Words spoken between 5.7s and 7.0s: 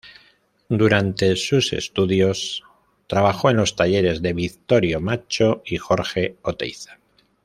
Jorge Oteiza.